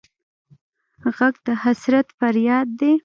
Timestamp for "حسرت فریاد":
1.63-2.67